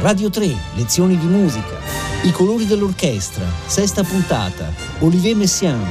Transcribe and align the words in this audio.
Radio 0.00 0.30
3, 0.30 0.54
lezioni 0.76 1.18
di 1.18 1.26
musica. 1.26 1.76
I 2.22 2.30
colori 2.30 2.66
dell'orchestra, 2.66 3.44
sesta 3.66 4.04
puntata. 4.04 4.72
Olivier 5.00 5.34
Messiaen 5.34 5.84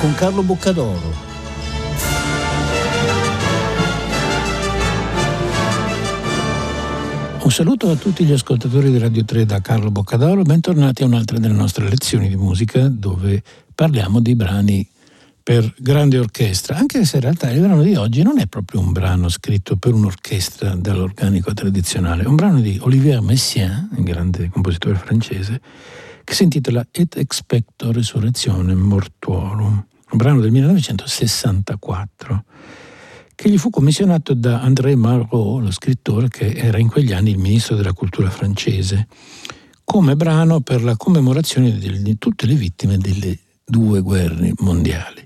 con 0.00 0.14
Carlo 0.14 0.42
Boccadoro. 0.42 1.32
Un 7.42 7.50
saluto 7.50 7.88
a 7.88 7.96
tutti 7.96 8.24
gli 8.26 8.32
ascoltatori 8.32 8.90
di 8.90 8.98
Radio 8.98 9.24
3 9.24 9.46
da 9.46 9.62
Carlo 9.62 9.90
Boccadoro, 9.90 10.42
bentornati 10.42 11.02
a 11.02 11.06
un'altra 11.06 11.38
delle 11.38 11.54
nostre 11.54 11.88
lezioni 11.88 12.28
di 12.28 12.36
musica 12.36 12.86
dove 12.88 13.42
parliamo 13.74 14.20
di 14.20 14.34
brani 14.34 14.86
per 15.44 15.74
grande 15.76 16.16
orchestra, 16.18 16.74
anche 16.74 17.04
se 17.04 17.16
in 17.16 17.22
realtà 17.22 17.50
il 17.50 17.60
brano 17.60 17.82
di 17.82 17.94
oggi 17.96 18.22
non 18.22 18.38
è 18.38 18.46
proprio 18.46 18.80
un 18.80 18.92
brano 18.92 19.28
scritto 19.28 19.76
per 19.76 19.92
un'orchestra 19.92 20.74
dall'organico 20.74 21.52
tradizionale, 21.52 22.22
è 22.22 22.26
un 22.26 22.34
brano 22.34 22.62
di 22.62 22.78
Olivier 22.80 23.20
Messiaen, 23.20 23.90
un 23.94 24.04
grande 24.04 24.48
compositore 24.48 24.94
francese, 24.94 25.60
che 26.24 26.32
si 26.32 26.44
intitola 26.44 26.86
Et 26.90 27.14
expecto 27.16 27.92
resurrezione 27.92 28.74
mortuorum, 28.74 29.86
un 30.12 30.16
brano 30.16 30.40
del 30.40 30.50
1964 30.50 32.44
che 33.34 33.50
gli 33.50 33.58
fu 33.58 33.68
commissionato 33.68 34.32
da 34.32 34.62
André 34.62 34.94
Malraux, 34.94 35.62
lo 35.62 35.70
scrittore 35.72 36.28
che 36.28 36.52
era 36.52 36.78
in 36.78 36.88
quegli 36.88 37.12
anni 37.12 37.32
il 37.32 37.38
ministro 37.38 37.76
della 37.76 37.92
cultura 37.92 38.30
francese, 38.30 39.08
come 39.84 40.16
brano 40.16 40.60
per 40.60 40.82
la 40.82 40.96
commemorazione 40.96 41.76
di 41.76 42.16
tutte 42.16 42.46
le 42.46 42.54
vittime 42.54 42.96
delle 42.96 43.38
due 43.62 44.00
guerre 44.00 44.52
mondiali. 44.58 45.23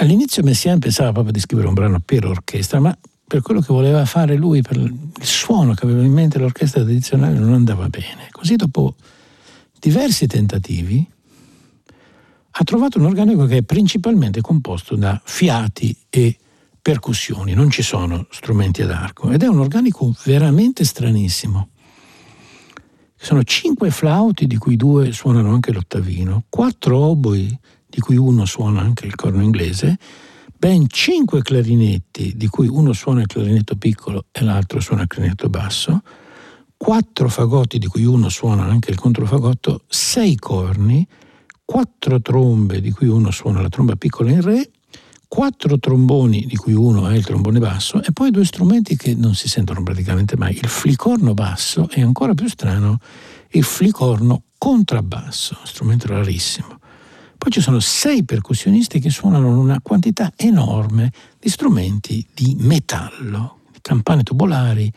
All'inizio 0.00 0.42
Messiaen 0.42 0.78
pensava 0.78 1.12
proprio 1.12 1.30
di 1.30 1.40
scrivere 1.40 1.68
un 1.68 1.74
brano 1.74 2.00
per 2.00 2.24
orchestra, 2.24 2.80
ma 2.80 2.96
per 3.26 3.42
quello 3.42 3.60
che 3.60 3.70
voleva 3.70 4.06
fare 4.06 4.34
lui, 4.34 4.62
per 4.62 4.78
il 4.78 4.96
suono 5.20 5.74
che 5.74 5.84
aveva 5.84 6.02
in 6.02 6.10
mente 6.10 6.38
l'orchestra 6.38 6.82
tradizionale, 6.82 7.38
non 7.38 7.52
andava 7.52 7.86
bene. 7.90 8.28
Così 8.30 8.56
dopo 8.56 8.94
diversi 9.78 10.26
tentativi 10.26 11.06
ha 12.52 12.64
trovato 12.64 12.98
un 12.98 13.04
organico 13.04 13.44
che 13.44 13.58
è 13.58 13.62
principalmente 13.62 14.40
composto 14.40 14.96
da 14.96 15.20
fiati 15.22 15.94
e 16.08 16.38
percussioni, 16.80 17.52
non 17.52 17.68
ci 17.68 17.82
sono 17.82 18.26
strumenti 18.30 18.80
ad 18.80 18.92
arco 18.92 19.30
ed 19.30 19.42
è 19.42 19.48
un 19.48 19.58
organico 19.58 20.14
veramente 20.24 20.84
stranissimo. 20.84 21.68
Sono 23.16 23.42
cinque 23.42 23.90
flauti, 23.90 24.46
di 24.46 24.56
cui 24.56 24.76
due 24.76 25.12
suonano 25.12 25.52
anche 25.52 25.72
l'ottavino, 25.72 26.44
quattro 26.48 26.96
oboi, 26.96 27.54
di 27.90 28.00
cui 28.00 28.16
uno 28.16 28.46
suona 28.46 28.80
anche 28.80 29.04
il 29.04 29.14
corno 29.14 29.42
inglese, 29.42 29.98
ben 30.56 30.86
cinque 30.88 31.42
clarinetti, 31.42 32.36
di 32.36 32.46
cui 32.46 32.68
uno 32.68 32.92
suona 32.92 33.20
il 33.20 33.26
clarinetto 33.26 33.76
piccolo 33.76 34.26
e 34.30 34.42
l'altro 34.42 34.80
suona 34.80 35.02
il 35.02 35.08
clarinetto 35.08 35.48
basso, 35.48 36.02
quattro 36.76 37.28
fagotti, 37.28 37.78
di 37.78 37.86
cui 37.86 38.04
uno 38.04 38.28
suona 38.28 38.64
anche 38.64 38.90
il 38.90 38.98
controfagotto, 38.98 39.82
sei 39.88 40.36
corni, 40.36 41.06
quattro 41.64 42.20
trombe, 42.20 42.80
di 42.80 42.90
cui 42.90 43.08
uno 43.08 43.30
suona 43.30 43.60
la 43.60 43.68
tromba 43.68 43.96
piccola 43.96 44.30
in 44.30 44.40
re, 44.40 44.70
quattro 45.28 45.78
tromboni, 45.78 46.44
di 46.46 46.56
cui 46.56 46.72
uno 46.72 47.06
è 47.06 47.14
il 47.14 47.24
trombone 47.24 47.60
basso, 47.60 48.02
e 48.02 48.12
poi 48.12 48.30
due 48.30 48.44
strumenti 48.44 48.96
che 48.96 49.14
non 49.14 49.34
si 49.34 49.48
sentono 49.48 49.82
praticamente 49.82 50.36
mai, 50.36 50.56
il 50.56 50.68
flicorno 50.68 51.34
basso 51.34 51.88
e 51.90 52.02
ancora 52.02 52.34
più 52.34 52.48
strano, 52.48 52.98
il 53.50 53.62
flicorno 53.62 54.42
contrabbasso, 54.58 55.56
strumento 55.64 56.08
rarissimo. 56.08 56.79
Poi 57.40 57.50
ci 57.50 57.62
sono 57.62 57.80
sei 57.80 58.22
percussionisti 58.22 59.00
che 59.00 59.08
suonano 59.08 59.58
una 59.58 59.80
quantità 59.80 60.30
enorme 60.36 61.10
di 61.38 61.48
strumenti 61.48 62.26
di 62.34 62.54
metallo, 62.58 63.60
campane 63.80 64.22
tubolari, 64.22 64.92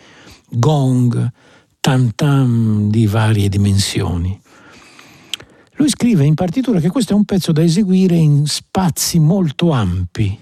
gong, 0.49 1.31
tam 1.79 2.11
tam 2.13 2.89
di 2.89 3.07
varie 3.07 3.47
dimensioni. 3.47 4.37
Lui 5.75 5.87
scrive 5.87 6.25
in 6.25 6.33
partitura 6.33 6.81
che 6.81 6.89
questo 6.89 7.13
è 7.13 7.15
un 7.15 7.23
pezzo 7.23 7.53
da 7.53 7.63
eseguire 7.63 8.17
in 8.17 8.45
spazi 8.45 9.19
molto 9.19 9.71
ampi, 9.71 10.37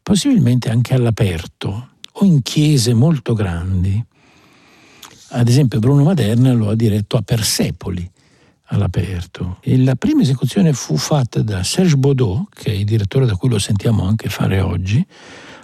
possibilmente 0.00 0.70
anche 0.70 0.94
all'aperto 0.94 1.94
o 2.12 2.24
in 2.24 2.42
chiese 2.42 2.94
molto 2.94 3.34
grandi. 3.34 4.00
Ad 5.30 5.48
esempio 5.48 5.80
Bruno 5.80 6.04
Maderna 6.04 6.52
lo 6.52 6.68
ha 6.68 6.76
diretto 6.76 7.16
a 7.16 7.22
Persepoli, 7.22 8.08
all'aperto. 8.68 9.58
E 9.60 9.78
la 9.78 9.94
prima 9.94 10.22
esecuzione 10.22 10.72
fu 10.72 10.96
fatta 10.96 11.42
da 11.42 11.62
Serge 11.62 11.96
Baudot, 11.96 12.48
che 12.54 12.70
è 12.70 12.74
il 12.74 12.84
direttore 12.84 13.26
da 13.26 13.36
cui 13.36 13.48
lo 13.48 13.58
sentiamo 13.58 14.06
anche 14.06 14.28
fare 14.28 14.60
oggi, 14.60 15.04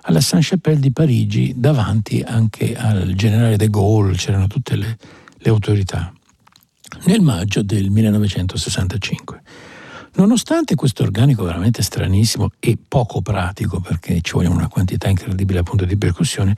alla 0.02 0.20
Saint-Chapelle 0.20 0.80
di 0.80 0.92
Parigi, 0.92 1.54
davanti 1.56 2.20
anche 2.20 2.76
al 2.76 3.14
generale 3.14 3.56
de 3.56 3.70
Gaulle, 3.70 4.16
c'erano 4.16 4.46
tutte 4.46 4.76
le, 4.76 4.98
le 5.36 5.50
autorità, 5.50 6.12
nel 7.06 7.20
maggio 7.20 7.62
del 7.62 7.90
1965. 7.90 9.42
Nonostante 10.16 10.76
questo 10.76 11.02
organico 11.02 11.42
veramente 11.42 11.82
stranissimo 11.82 12.50
e 12.60 12.78
poco 12.86 13.20
pratico, 13.20 13.80
perché 13.80 14.20
ci 14.20 14.32
vuole 14.32 14.46
una 14.46 14.68
quantità 14.68 15.08
incredibile 15.08 15.58
appunto 15.58 15.84
di 15.84 15.96
percussione, 15.96 16.56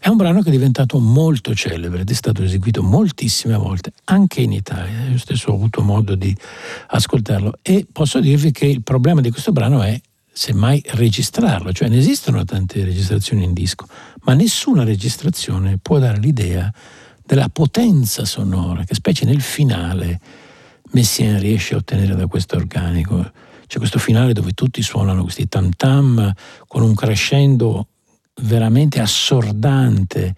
è 0.00 0.08
un 0.08 0.16
brano 0.16 0.42
che 0.42 0.48
è 0.48 0.50
diventato 0.50 0.98
molto 0.98 1.54
celebre 1.54 2.00
ed 2.00 2.10
è 2.10 2.14
stato 2.14 2.42
eseguito 2.42 2.82
moltissime 2.82 3.56
volte, 3.56 3.92
anche 4.06 4.40
in 4.40 4.50
Italia. 4.50 5.08
Io 5.08 5.18
stesso 5.18 5.52
ho 5.52 5.54
avuto 5.54 5.82
modo 5.82 6.16
di 6.16 6.36
ascoltarlo 6.88 7.58
e 7.62 7.86
posso 7.90 8.18
dirvi 8.18 8.50
che 8.50 8.66
il 8.66 8.82
problema 8.82 9.20
di 9.20 9.30
questo 9.30 9.52
brano 9.52 9.82
è 9.82 10.00
semmai 10.32 10.82
registrarlo, 10.84 11.72
cioè 11.72 11.88
ne 11.88 11.98
esistono 11.98 12.44
tante 12.44 12.82
registrazioni 12.82 13.44
in 13.44 13.52
disco, 13.52 13.86
ma 14.22 14.34
nessuna 14.34 14.82
registrazione 14.82 15.78
può 15.80 16.00
dare 16.00 16.18
l'idea 16.18 16.72
della 17.24 17.48
potenza 17.50 18.24
sonora 18.24 18.82
che 18.82 18.96
specie 18.96 19.24
nel 19.24 19.40
finale 19.40 20.20
Messien 20.92 21.38
riesce 21.38 21.74
a 21.74 21.78
ottenere 21.78 22.14
da 22.14 22.26
questo 22.26 22.56
organico. 22.56 23.30
C'è 23.66 23.78
questo 23.78 23.98
finale 23.98 24.32
dove 24.32 24.52
tutti 24.52 24.80
suonano 24.82 25.22
questi 25.22 25.48
tam 25.48 25.70
tam 25.76 26.32
con 26.68 26.82
un 26.82 26.94
crescendo 26.94 27.88
veramente 28.42 29.00
assordante 29.00 30.34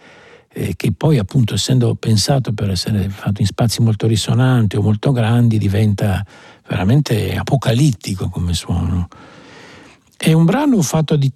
eh, 0.50 0.74
che 0.76 0.92
poi 0.92 1.18
appunto 1.18 1.54
essendo 1.54 1.94
pensato 1.94 2.52
per 2.52 2.70
essere 2.70 3.08
fatto 3.08 3.40
in 3.40 3.46
spazi 3.46 3.82
molto 3.82 4.06
risonanti 4.06 4.76
o 4.76 4.82
molto 4.82 5.12
grandi 5.12 5.58
diventa 5.58 6.24
veramente 6.66 7.36
apocalittico 7.36 8.28
come 8.28 8.54
suono. 8.54 9.08
È 10.16 10.32
un 10.32 10.44
brano 10.44 10.80
fatto 10.82 11.16
di 11.16 11.30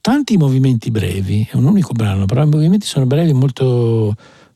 tanti 0.00 0.36
movimenti 0.36 0.90
brevi, 0.90 1.48
è 1.50 1.56
un 1.56 1.64
unico 1.64 1.92
brano, 1.92 2.26
però 2.26 2.42
i 2.42 2.48
movimenti 2.48 2.86
sono 2.86 3.06
brevi 3.06 3.32
molto, 3.32 4.14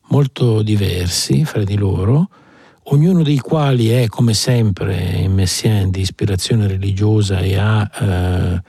molto 0.09 0.61
diversi 0.61 1.43
fra 1.43 1.63
di 1.63 1.75
loro 1.75 2.29
ognuno 2.89 3.23
dei 3.23 3.39
quali 3.39 3.89
è 3.89 4.07
come 4.07 4.33
sempre 4.33 4.95
in 5.17 5.33
Messien 5.33 5.89
di 5.89 6.01
ispirazione 6.01 6.67
religiosa 6.67 7.39
e 7.39 7.57
ha 7.57 7.89
eh, 7.99 8.61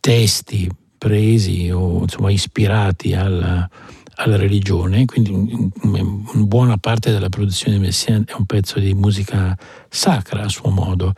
testi 0.00 0.70
presi 0.96 1.70
o 1.70 2.02
insomma 2.02 2.30
ispirati 2.30 3.14
alla, 3.14 3.68
alla 4.16 4.36
religione, 4.36 5.04
quindi 5.04 5.30
in 5.30 6.46
buona 6.46 6.76
parte 6.76 7.10
della 7.10 7.28
produzione 7.28 7.76
di 7.76 7.82
Messien 7.82 8.24
è 8.26 8.32
un 8.36 8.46
pezzo 8.46 8.78
di 8.78 8.94
musica 8.94 9.56
sacra 9.88 10.42
a 10.42 10.48
suo 10.48 10.70
modo, 10.70 11.14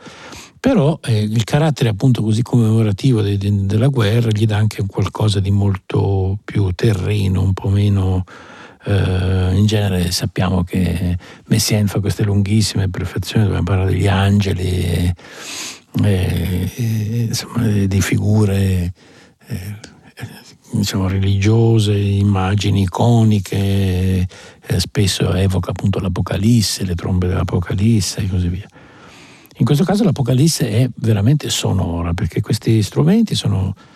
però 0.59 0.99
eh, 1.03 1.21
il 1.21 1.43
carattere 1.43 1.89
appunto 1.89 2.21
così 2.21 2.41
commemorativo 2.43 3.21
de, 3.21 3.37
de, 3.37 3.65
della 3.65 3.87
guerra 3.87 4.29
gli 4.31 4.45
dà 4.45 4.57
anche 4.57 4.85
qualcosa 4.85 5.39
di 5.39 5.51
molto 5.51 6.37
più 6.43 6.69
terreno, 6.73 7.41
un 7.41 7.53
po' 7.53 7.69
meno 7.69 8.23
Uh, 8.83 9.55
in 9.55 9.65
genere 9.67 10.09
sappiamo 10.11 10.63
che 10.63 11.15
Messien 11.45 11.87
fa 11.87 11.99
queste 11.99 12.23
lunghissime 12.23 12.89
perfezioni 12.89 13.45
dove 13.45 13.61
parla 13.61 13.85
degli 13.85 14.07
angeli 14.07 14.83
e, 14.83 15.15
e, 16.03 16.71
e 16.75 17.27
insomma, 17.29 17.67
di 17.67 18.01
figure 18.01 18.93
eh, 19.47 19.75
diciamo, 20.71 21.07
religiose, 21.07 21.93
immagini 21.93 22.81
iconiche, 22.81 24.27
eh, 24.27 24.79
spesso 24.79 25.33
evoca 25.33 25.71
appunto 25.71 25.99
l'Apocalisse, 25.99 26.83
le 26.83 26.95
trombe 26.95 27.27
dell'Apocalisse 27.27 28.21
e 28.21 28.27
così 28.29 28.47
via. 28.47 28.67
In 29.57 29.65
questo 29.65 29.83
caso 29.83 30.03
l'Apocalisse 30.03 30.69
è 30.69 30.89
veramente 30.95 31.49
sonora 31.49 32.13
perché 32.13 32.41
questi 32.41 32.81
strumenti 32.81 33.35
sono 33.35 33.75
eh, 33.75 33.90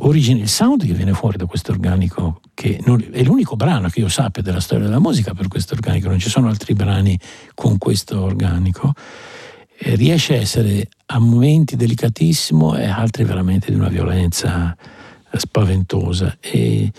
origine, 0.00 0.40
il 0.40 0.48
sound 0.48 0.84
che 0.84 0.92
viene 0.92 1.12
fuori 1.12 1.36
da 1.36 1.46
questo 1.46 1.72
organico, 1.72 2.40
che 2.54 2.80
non, 2.84 3.04
è 3.12 3.22
l'unico 3.22 3.56
brano 3.56 3.88
che 3.88 4.00
io 4.00 4.08
sappia 4.08 4.42
della 4.42 4.60
storia 4.60 4.84
della 4.84 5.00
musica 5.00 5.34
per 5.34 5.48
questo 5.48 5.74
organico, 5.74 6.08
non 6.08 6.18
ci 6.18 6.28
sono 6.28 6.48
altri 6.48 6.74
brani 6.74 7.18
con 7.54 7.78
questo 7.78 8.20
organico, 8.20 8.92
eh, 9.78 9.94
riesce 9.94 10.34
a 10.34 10.40
essere 10.40 10.88
a 11.06 11.18
momenti 11.18 11.76
delicatissimo 11.76 12.76
e 12.76 12.84
altri 12.84 13.24
veramente 13.24 13.70
di 13.70 13.76
una 13.76 13.88
violenza 13.88 14.76
eh, 15.30 15.38
spaventosa. 15.38 16.36
E 16.40 16.92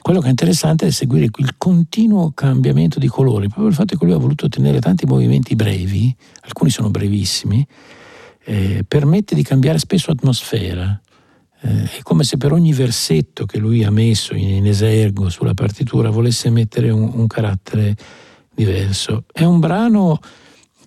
quello 0.00 0.20
che 0.20 0.26
è 0.26 0.30
interessante 0.30 0.86
è 0.86 0.90
seguire 0.90 1.26
il 1.36 1.54
continuo 1.56 2.32
cambiamento 2.34 2.98
di 2.98 3.06
colori, 3.06 3.46
proprio 3.46 3.68
il 3.68 3.74
fatto 3.74 3.96
che 3.96 4.04
lui 4.04 4.14
ha 4.14 4.18
voluto 4.18 4.48
tenere 4.48 4.80
tanti 4.80 5.06
movimenti 5.06 5.54
brevi, 5.54 6.14
alcuni 6.40 6.70
sono 6.70 6.90
brevissimi, 6.90 7.64
eh, 8.44 8.84
permette 8.86 9.36
di 9.36 9.44
cambiare 9.44 9.78
spesso 9.78 10.10
atmosfera 10.10 11.00
eh, 11.62 11.98
è 11.98 12.02
come 12.02 12.24
se 12.24 12.36
per 12.36 12.52
ogni 12.52 12.72
versetto 12.72 13.46
che 13.46 13.58
lui 13.58 13.84
ha 13.84 13.90
messo 13.90 14.34
in, 14.34 14.48
in 14.48 14.66
esergo 14.66 15.28
sulla 15.28 15.54
partitura 15.54 16.10
volesse 16.10 16.50
mettere 16.50 16.90
un, 16.90 17.10
un 17.14 17.26
carattere 17.26 17.96
diverso. 18.54 19.24
È 19.32 19.44
un 19.44 19.60
brano 19.60 20.18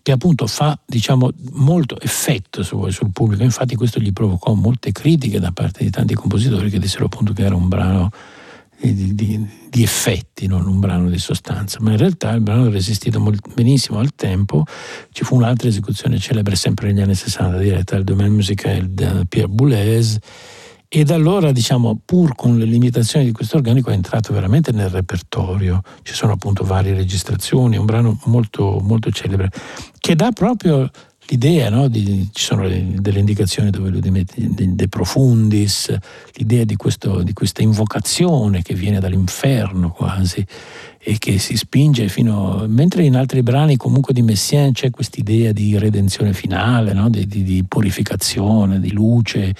che 0.01 0.11
appunto 0.11 0.45
fa 0.45 0.77
diciamo, 0.85 1.31
molto 1.53 1.99
effetto 1.99 2.61
su, 2.61 2.89
sul 2.89 3.11
pubblico, 3.11 3.41
infatti 3.41 3.75
questo 3.75 3.99
gli 3.99 4.13
provocò 4.13 4.53
molte 4.53 4.91
critiche 4.91 5.39
da 5.39 5.51
parte 5.51 5.83
di 5.83 5.89
tanti 5.89 6.13
compositori 6.13 6.69
che 6.69 6.77
dissero 6.77 7.05
appunto 7.05 7.33
che 7.33 7.43
era 7.43 7.55
un 7.55 7.67
brano 7.67 8.11
di, 8.79 9.15
di, 9.15 9.47
di, 9.69 9.81
effetti, 9.81 10.45
non 10.45 10.67
un 10.67 10.79
brano 10.79 11.09
di 11.09 11.17
sostanza, 11.17 11.79
ma 11.81 11.91
in 11.91 11.97
realtà 11.97 12.31
il 12.33 12.41
brano 12.41 12.65
ha 12.65 12.69
resistito 12.69 13.19
molt, 13.19 13.53
benissimo 13.55 13.97
al 13.97 14.13
tempo. 14.13 14.65
Ci 15.11 15.23
fu 15.23 15.35
un'altra 15.35 15.69
esecuzione 15.69 16.19
celebre 16.19 16.55
sempre 16.55 16.91
negli 16.91 17.01
anni 17.01 17.15
60 17.15 17.57
diretta 17.57 17.95
al 17.95 18.03
Domaine 18.03 18.35
Musical 18.35 18.87
da 18.89 19.25
Pierre 19.27 19.49
Boulez 19.49 20.19
e 20.87 21.03
da 21.03 21.15
allora, 21.15 21.51
diciamo, 21.51 21.99
pur 22.03 22.35
con 22.35 22.57
le 22.57 22.65
limitazioni 22.65 23.25
di 23.25 23.31
questo 23.31 23.57
organico, 23.57 23.89
è 23.89 23.93
entrato 23.93 24.33
veramente 24.33 24.71
nel 24.71 24.89
repertorio. 24.89 25.81
Ci 26.03 26.13
sono 26.13 26.33
appunto 26.33 26.63
varie 26.63 26.93
registrazioni, 26.93 27.75
è 27.75 27.79
un 27.79 27.85
brano 27.85 28.19
molto, 28.25 28.79
molto 28.81 29.09
celebre, 29.11 29.49
che 29.99 30.15
dà 30.15 30.31
proprio 30.31 30.89
l'idea, 31.27 31.69
no, 31.69 31.87
di, 31.87 32.29
ci 32.31 32.43
sono 32.43 32.67
delle 32.67 33.19
indicazioni 33.19 33.69
dove 33.69 33.89
lui 33.89 34.09
mette 34.09 34.35
De 34.37 34.87
Profundis, 34.87 35.95
l'idea 36.33 36.63
di, 36.63 36.75
questo, 36.75 37.23
di 37.23 37.33
questa 37.33 37.61
invocazione 37.61 38.61
che 38.61 38.73
viene 38.73 38.99
dall'inferno 38.99 39.91
quasi 39.91 40.45
e 41.07 41.17
che 41.19 41.37
si 41.37 41.55
spinge 41.55 42.07
fino... 42.09 42.65
mentre 42.67 43.03
in 43.03 43.15
altri 43.15 43.43
brani 43.43 43.77
comunque 43.77 44.13
di 44.13 44.21
Messiaen 44.21 44.73
c'è 44.73 44.89
questa 44.89 45.19
idea 45.19 45.51
di 45.51 45.77
redenzione 45.77 46.33
finale, 46.33 46.93
no? 46.93 47.09
di, 47.09 47.27
di, 47.27 47.43
di, 47.43 47.63
purificazione, 47.63 48.79
di 48.79 48.91
luce, 48.91 49.53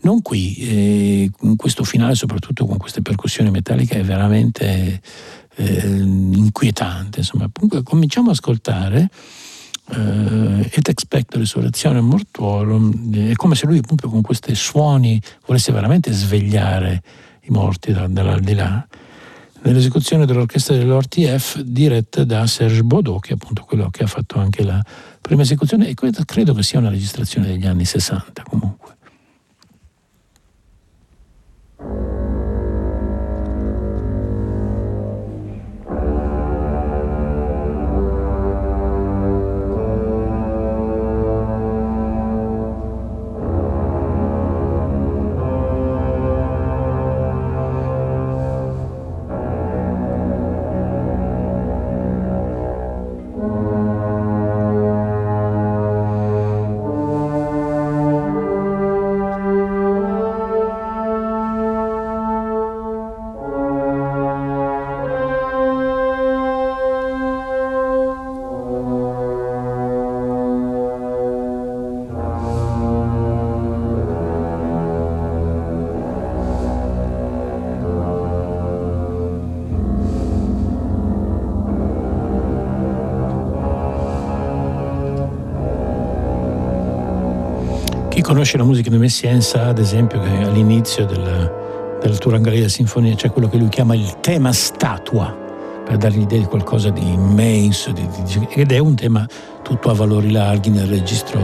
non 0.00 0.22
qui, 0.22 0.56
eh, 0.56 1.30
in 1.40 1.56
questo 1.56 1.84
finale 1.84 2.14
soprattutto 2.14 2.66
con 2.66 2.78
queste 2.78 3.02
percussioni 3.02 3.50
metalliche 3.50 4.00
è 4.00 4.02
veramente 4.02 5.00
eh, 5.56 5.86
inquietante. 5.86 7.18
Insomma, 7.18 7.50
comunque 7.52 7.82
cominciamo 7.82 8.28
ad 8.28 8.36
ascoltare 8.36 9.10
eh, 9.90 10.70
et 10.70 10.88
expecto 10.88 11.38
risurrezione 11.38 12.00
mortuorum, 12.00 13.30
è 13.30 13.34
come 13.34 13.54
se 13.54 13.66
lui 13.66 13.78
appunto 13.78 14.08
con 14.08 14.20
questi 14.20 14.54
suoni 14.54 15.20
volesse 15.46 15.72
veramente 15.72 16.12
svegliare 16.12 17.02
i 17.42 17.50
morti 17.50 17.92
dall'aldilà. 17.92 18.86
Nell'esecuzione 19.60 20.24
dell'orchestra 20.24 20.76
dell'ORTF 20.76 21.60
diretta 21.60 22.24
da 22.24 22.46
Serge 22.46 22.82
Baudot, 22.82 23.20
che 23.20 23.30
è 23.30 23.34
appunto 23.34 23.64
quello 23.64 23.90
che 23.90 24.04
ha 24.04 24.06
fatto 24.06 24.38
anche 24.38 24.62
la 24.62 24.80
prima 25.20 25.42
esecuzione, 25.42 25.88
e 25.88 25.94
credo 25.94 26.54
che 26.54 26.62
sia 26.62 26.78
una 26.78 26.90
registrazione 26.90 27.48
degli 27.48 27.66
anni 27.66 27.84
60 27.84 28.42
comunque. 28.42 28.96
Conosce 88.28 88.58
la 88.58 88.64
musica 88.64 88.90
di 88.90 88.98
Messiaen 88.98 89.40
sa 89.40 89.68
ad 89.68 89.78
esempio 89.78 90.20
che 90.20 90.28
all'inizio 90.28 91.06
della, 91.06 91.50
della 91.98 92.16
Turangaria 92.16 92.68
Sinfonia 92.68 93.14
c'è 93.14 93.30
quello 93.30 93.48
che 93.48 93.56
lui 93.56 93.70
chiama 93.70 93.94
il 93.94 94.20
tema 94.20 94.52
statua 94.52 95.34
per 95.82 95.96
dare 95.96 96.14
l'idea 96.14 96.38
di 96.38 96.44
qualcosa 96.44 96.90
di 96.90 97.10
immenso 97.10 97.90
di, 97.90 98.06
di, 98.06 98.48
ed 98.50 98.70
è 98.70 98.76
un 98.76 98.94
tema 98.94 99.26
tutto 99.62 99.88
a 99.88 99.94
valori 99.94 100.30
larghi 100.30 100.68
nel 100.68 100.86
registro 100.88 101.40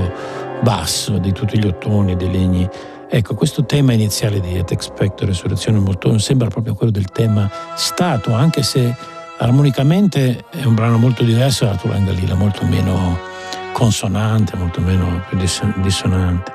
basso 0.60 1.16
di 1.16 1.32
tutti 1.32 1.58
gli 1.58 1.66
ottoni, 1.66 2.16
dei 2.16 2.30
legni. 2.30 2.68
Ecco, 3.08 3.34
questo 3.34 3.64
tema 3.64 3.94
iniziale 3.94 4.38
di 4.40 4.54
Et 4.54 4.70
Expecto 4.70 5.24
Resurrezione 5.24 5.78
Mortorum 5.78 6.18
sembra 6.18 6.48
proprio 6.48 6.74
quello 6.74 6.92
del 6.92 7.10
tema 7.10 7.50
statua, 7.76 8.36
anche 8.36 8.62
se 8.62 8.94
armonicamente 9.38 10.44
è 10.50 10.64
un 10.64 10.74
brano 10.74 10.98
molto 10.98 11.24
diverso 11.24 11.64
dalla 11.64 11.78
Turangalila, 11.78 12.34
molto 12.34 12.62
meno 12.66 13.32
consonante, 13.74 14.56
molto 14.56 14.80
meno 14.80 15.24
dissonante. 15.82 16.52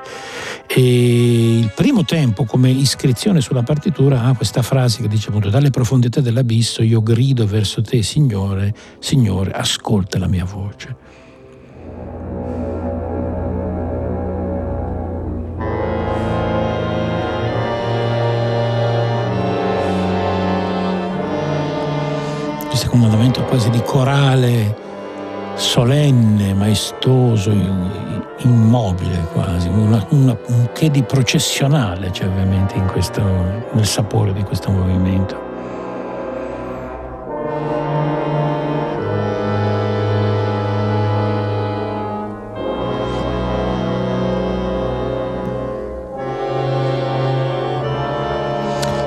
E 0.66 1.58
il 1.58 1.70
primo 1.74 2.02
tempo, 2.04 2.44
come 2.44 2.70
iscrizione 2.70 3.42
sulla 3.42 3.62
partitura, 3.62 4.22
ha 4.22 4.34
questa 4.34 4.62
frase 4.62 5.02
che 5.02 5.08
dice 5.08 5.28
appunto: 5.28 5.50
Dalle 5.50 5.70
profondità 5.70 6.20
dell'abisso 6.20 6.82
io 6.82 7.02
grido 7.02 7.46
verso 7.46 7.82
te, 7.82 8.02
Signore, 8.02 8.74
Signore, 8.98 9.52
ascolta 9.52 10.18
la 10.18 10.28
mia 10.28 10.46
voce. 10.46 10.96
Questo 22.66 22.88
comandamento 22.88 23.44
quasi 23.44 23.68
di 23.68 23.82
corale 23.84 24.88
solenne, 25.54 26.54
maestoso, 26.54 27.52
immobile 28.42 29.26
quasi, 29.32 29.68
una, 29.68 30.04
una, 30.10 30.36
un 30.46 30.68
che 30.72 30.90
di 30.90 31.02
processionale 31.02 32.10
c'è 32.10 32.26
ovviamente 32.26 32.80
questo, 32.86 33.22
nel 33.72 33.86
sapore 33.86 34.32
di 34.32 34.42
questo 34.42 34.70
movimento. 34.70 35.48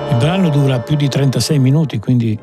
Il 0.09 0.17
brano 0.17 0.49
dura 0.49 0.79
più 0.79 0.95
di 0.95 1.07
36 1.07 1.59
minuti, 1.59 1.99
quindi 1.99 2.37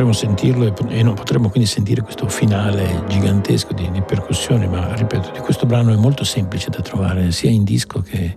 potremo 0.00 0.12
sentirlo 0.12 0.74
e 0.88 1.02
non 1.02 1.12
potremo 1.12 1.50
quindi 1.50 1.68
sentire 1.68 2.00
questo 2.00 2.26
finale 2.26 3.04
gigantesco 3.06 3.74
di, 3.74 3.90
di 3.90 4.00
percussioni, 4.00 4.66
ma 4.66 4.94
ripeto, 4.94 5.30
di 5.32 5.40
questo 5.40 5.66
brano 5.66 5.92
è 5.92 5.96
molto 5.96 6.24
semplice 6.24 6.70
da 6.70 6.80
trovare 6.80 7.32
sia 7.32 7.50
in 7.50 7.64
disco 7.64 8.00
che 8.00 8.36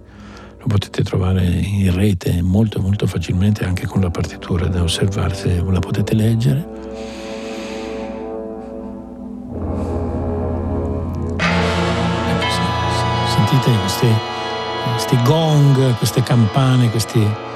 lo 0.57 0.65
potete 0.67 1.03
trovare 1.03 1.45
in 1.45 1.93
rete 1.95 2.41
molto 2.41 2.81
molto 2.81 3.07
facilmente 3.07 3.63
anche 3.63 3.85
con 3.85 4.01
la 4.01 4.09
partitura 4.09 4.67
da 4.67 4.83
osservare 4.83 5.35
se 5.35 5.63
la 5.65 5.79
potete 5.79 6.13
leggere. 6.15 6.67
Ecco, 12.27 12.47
sentite 13.33 13.71
questi, 13.79 14.07
questi 14.91 15.17
gong, 15.23 15.95
queste 15.95 16.23
campane, 16.23 16.89
questi 16.89 17.51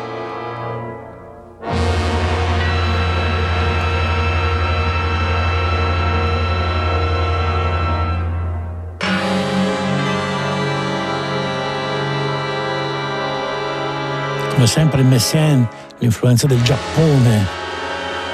come 14.58 14.70
sempre 14.70 15.02
in 15.02 15.08
Messiaen 15.08 15.68
l'influenza 16.00 16.48
del 16.48 16.60
Giappone 16.64 17.46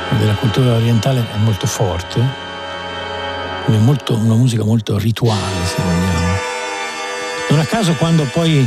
e 0.10 0.16
della 0.16 0.36
cultura 0.36 0.76
orientale 0.76 1.20
è 1.20 1.38
molto 1.40 1.68
forte, 1.68 2.22
è 3.66 3.72
molto, 3.72 4.16
una 4.16 4.36
musica 4.36 4.64
molto 4.64 4.98
rituale 4.98 5.66
se 5.66 5.82
vogliamo. 5.82 6.38
Non 7.50 7.60
a 7.60 7.66
caso 7.66 7.92
quando 7.96 8.24
poi 8.32 8.66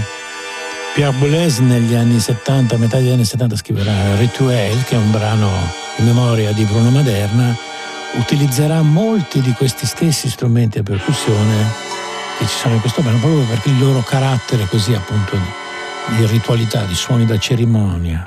Pierre 0.92 1.16
Boulez 1.16 1.60
negli 1.60 1.94
anni 1.94 2.20
70, 2.20 2.74
a 2.74 2.78
metà 2.78 2.98
degli 2.98 3.10
anni 3.10 3.24
70 3.24 3.56
scriverà 3.56 4.16
Rituel, 4.16 4.84
che 4.84 4.96
è 4.96 4.98
un 4.98 5.10
brano 5.10 5.50
in 5.96 6.04
memoria 6.04 6.52
di 6.52 6.62
Bruno 6.64 6.90
Maderna, 6.90 7.56
utilizzerà 8.16 8.82
molti 8.82 9.40
di 9.40 9.52
questi 9.52 9.86
stessi 9.86 10.28
strumenti 10.28 10.80
a 10.80 10.82
percussione 10.82 11.72
che 12.36 12.46
ci 12.46 12.58
sono 12.58 12.74
in 12.74 12.80
questo 12.80 13.00
brano 13.00 13.18
proprio 13.18 13.44
perché 13.44 13.70
il 13.70 13.78
loro 13.78 14.02
carattere 14.02 14.66
così 14.66 14.92
appunto 14.92 15.65
di 16.14 16.26
ritualità, 16.26 16.84
di 16.84 16.94
suoni 16.94 17.26
da 17.26 17.38
cerimonia. 17.38 18.24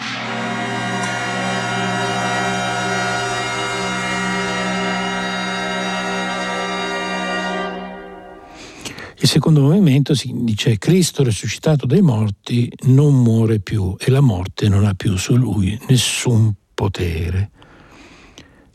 Il 9.21 9.27
secondo 9.27 9.62
movimento 9.62 10.13
si 10.13 10.31
dice 10.33 10.77
Cristo 10.77 11.24
risuscitato 11.24 11.86
dai 11.86 12.01
morti 12.01 12.71
non 12.83 13.21
muore 13.21 13.59
più 13.59 13.95
e 14.00 14.09
la 14.12 14.21
morte 14.21 14.69
non 14.69 14.86
ha 14.86 14.93
più 14.93 15.17
su 15.17 15.36
lui 15.36 15.77
nessun 15.88 16.53
potere. 16.74 17.51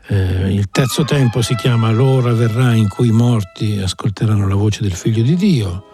Eh, 0.07 0.53
il 0.53 0.69
terzo 0.71 1.05
tempo 1.05 1.41
si 1.41 1.55
chiama 1.55 1.91
L'ora 1.91 2.33
verrà 2.33 2.75
in 2.75 2.89
cui 2.89 3.09
i 3.09 3.13
morti 3.13 3.79
ascolteranno 3.79 4.47
la 4.47 4.55
voce 4.55 4.83
del 4.83 4.93
figlio 4.93 5.23
di 5.23 5.35
Dio. 5.35 5.94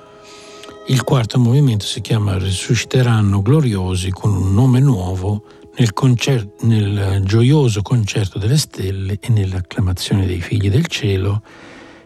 Il 0.91 1.05
quarto 1.05 1.39
movimento 1.39 1.85
si 1.85 2.01
chiama 2.01 2.37
Risusciteranno 2.37 3.43
gloriosi 3.43 4.11
con 4.11 4.35
un 4.35 4.53
nome 4.53 4.81
nuovo 4.81 5.45
nel, 5.77 5.93
concer- 5.93 6.63
nel 6.63 7.23
gioioso 7.25 7.81
concerto 7.81 8.41
delle 8.41 8.59
stelle 8.59 9.17
e 9.21 9.29
nell'acclamazione 9.29 10.27
dei 10.27 10.41
figli 10.41 10.69
del 10.69 10.89
cielo. 10.89 11.45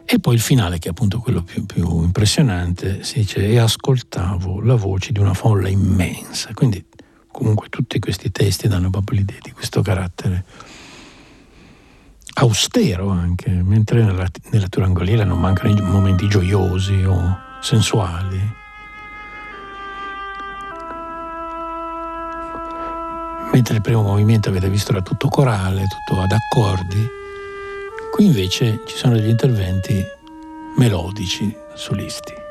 E 0.04 0.18
poi 0.18 0.34
il 0.34 0.40
finale, 0.40 0.78
che 0.78 0.88
è 0.88 0.90
appunto 0.90 1.18
quello 1.18 1.42
più, 1.42 1.64
più 1.64 2.02
impressionante, 2.02 3.02
si 3.04 3.20
dice 3.20 3.48
e 3.48 3.56
ascoltavo 3.56 4.60
la 4.60 4.74
voce 4.74 5.12
di 5.12 5.18
una 5.18 5.32
folla 5.32 5.70
immensa. 5.70 6.50
Quindi 6.52 6.84
comunque 7.32 7.70
tutti 7.70 7.98
questi 7.98 8.30
testi 8.30 8.68
danno 8.68 8.90
proprio 8.90 9.20
l'idea 9.20 9.38
di 9.42 9.52
questo 9.52 9.80
carattere 9.80 10.44
austero 12.34 13.08
anche, 13.08 13.48
mentre 13.50 14.04
nella, 14.04 14.28
nella 14.50 14.68
Turangoliera 14.68 15.24
non 15.24 15.40
mancano 15.40 15.70
i 15.70 15.80
momenti 15.80 16.28
gioiosi 16.28 17.02
o 17.02 17.38
sensuali. 17.62 18.62
Mentre 23.54 23.76
il 23.76 23.82
primo 23.82 24.02
movimento 24.02 24.48
avete 24.48 24.68
visto 24.68 24.90
era 24.90 25.00
tutto 25.00 25.28
corale, 25.28 25.86
tutto 25.86 26.20
ad 26.20 26.32
accordi, 26.32 27.06
qui 28.10 28.24
invece 28.24 28.80
ci 28.84 28.96
sono 28.96 29.14
degli 29.14 29.28
interventi 29.28 30.04
melodici, 30.76 31.54
solisti. 31.76 32.43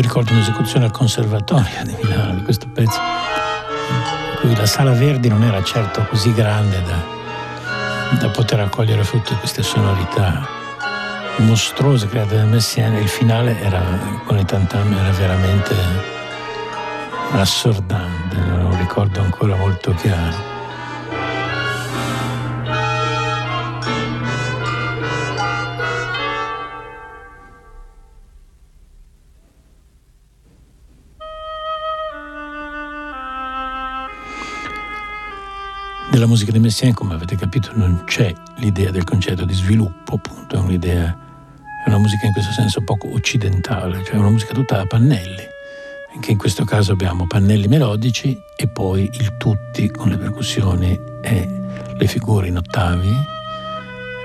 Ricordo 0.00 0.32
un'esecuzione 0.32 0.86
al 0.86 0.90
Conservatorio 0.90 1.82
di 1.84 1.96
Milano 2.02 2.34
di 2.34 2.42
questo 2.42 2.66
pezzo, 2.72 2.98
in 2.98 4.36
cui 4.40 4.56
la 4.56 4.66
Sala 4.66 4.92
Verdi 4.92 5.28
non 5.28 5.42
era 5.42 5.62
certo 5.62 6.04
così 6.08 6.32
grande 6.32 6.82
da, 6.82 8.18
da 8.18 8.28
poter 8.30 8.60
accogliere 8.60 9.04
tutte 9.04 9.34
queste 9.34 9.62
sonorità 9.62 10.60
mostruose 11.38 12.08
create 12.08 12.36
da 12.36 12.44
Messiaen. 12.44 12.94
Il 12.94 13.08
finale 13.08 13.60
era, 13.60 13.82
con 14.24 14.38
i 14.38 14.44
tantam 14.44 14.92
era 14.92 15.10
veramente 15.10 15.74
assordante, 17.32 18.36
lo 18.36 18.76
ricordo 18.76 19.20
ancora 19.20 19.56
molto 19.56 19.92
chiaro. 19.94 20.51
Nella 36.22 36.34
musica 36.34 36.52
di 36.52 36.60
Messiaen, 36.60 36.94
come 36.94 37.14
avete 37.14 37.34
capito, 37.34 37.72
non 37.74 38.04
c'è 38.06 38.32
l'idea 38.58 38.92
del 38.92 39.02
concetto 39.02 39.44
di 39.44 39.54
sviluppo, 39.54 40.14
appunto, 40.14 40.54
è 40.54 40.58
un'idea, 40.60 41.18
è 41.84 41.88
una 41.88 41.98
musica 41.98 42.26
in 42.26 42.32
questo 42.32 42.52
senso 42.52 42.80
poco 42.84 43.12
occidentale, 43.12 44.04
cioè 44.04 44.18
una 44.18 44.30
musica 44.30 44.54
tutta 44.54 44.78
a 44.78 44.86
pannelli, 44.86 45.42
anche 46.14 46.30
in 46.30 46.38
questo 46.38 46.64
caso 46.64 46.92
abbiamo 46.92 47.26
pannelli 47.26 47.66
melodici 47.66 48.40
e 48.54 48.68
poi 48.68 49.10
il 49.14 49.36
tutti 49.36 49.90
con 49.90 50.10
le 50.10 50.16
percussioni 50.16 50.96
e 51.22 51.48
le 51.92 52.06
figure 52.06 52.46
in 52.46 52.58
ottavi 52.58 53.10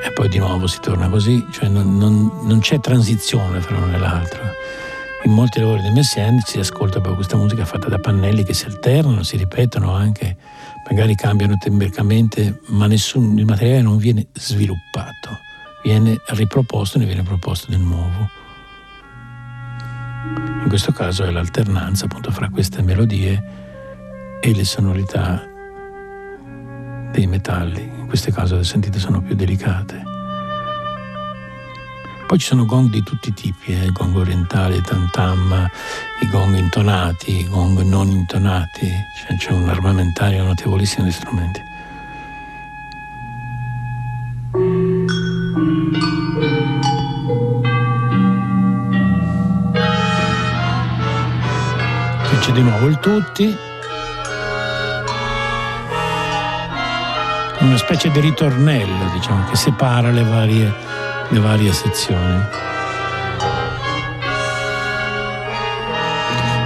e 0.06 0.12
poi 0.12 0.30
di 0.30 0.38
nuovo 0.38 0.68
si 0.68 0.80
torna 0.80 1.10
così, 1.10 1.48
cioè 1.52 1.68
non, 1.68 1.98
non, 1.98 2.32
non 2.44 2.60
c'è 2.60 2.80
transizione 2.80 3.60
fra 3.60 3.76
l'uno 3.76 3.96
e 3.96 3.98
l'altro. 3.98 4.44
In 5.24 5.32
molti 5.32 5.60
lavori 5.60 5.82
di 5.82 5.90
Messiaen 5.90 6.42
si 6.46 6.60
ascolta 6.60 7.00
proprio 7.00 7.16
questa 7.16 7.38
musica 7.38 7.66
fatta 7.66 7.90
da 7.90 7.98
pannelli 7.98 8.44
che 8.44 8.54
si 8.54 8.66
alternano, 8.66 9.24
si 9.24 9.36
ripetono 9.36 9.94
anche 9.94 10.38
magari 10.90 11.16
cambiano 11.16 11.58
tempericamente, 11.58 12.62
ma 12.68 12.88
nessun, 12.88 13.38
il 13.38 13.46
materiale 13.46 13.82
non 13.82 13.98
viene 13.98 14.28
sviluppato, 14.34 15.38
viene 15.84 16.18
riproposto, 16.28 16.98
ne 16.98 17.06
viene 17.06 17.24
proposto 17.24 17.70
del 17.70 17.80
nuovo. 17.80 18.30
In 20.62 20.66
questo 20.68 20.92
caso 20.92 21.24
è 21.24 21.32
l'alternanza 21.32 22.06
appunto 22.06 22.32
fra 22.32 22.50
queste 22.50 22.82
melodie 22.82 23.44
e 24.42 24.54
le 24.54 24.66
sonorità 24.66 25.44
dei 27.12 27.28
metalli. 27.28 27.82
In 27.82 28.08
questo 28.08 28.32
caso, 28.32 28.62
sentite, 28.64 29.00
sono 29.00 29.22
più 29.22 29.36
delicate. 29.36 30.17
Poi 32.28 32.40
ci 32.40 32.48
sono 32.48 32.66
gong 32.66 32.90
di 32.90 33.04
tutti 33.04 33.30
i 33.30 33.34
tipi, 33.34 33.72
eh, 33.72 33.90
gong 33.94 34.18
orientali, 34.18 34.82
tantam, 34.82 35.70
i 36.20 36.28
gong 36.28 36.58
intonati, 36.58 37.40
i 37.40 37.48
gong 37.48 37.80
non 37.84 38.10
intonati, 38.10 38.92
cioè, 39.16 39.38
c'è 39.38 39.52
un 39.52 39.70
armamentario 39.70 40.44
notevolissimo 40.44 41.06
di 41.06 41.12
strumenti. 41.14 41.62
Qui 52.28 52.38
c'è 52.40 52.52
di 52.52 52.62
nuovo 52.62 52.88
il 52.88 53.00
tutti. 53.00 53.56
Una 57.60 57.78
specie 57.78 58.12
di 58.12 58.20
ritornello, 58.20 59.12
diciamo, 59.14 59.46
che 59.46 59.56
separa 59.56 60.12
le 60.12 60.24
varie 60.24 60.74
le 61.30 61.40
varie 61.40 61.74
sezioni. 61.74 62.42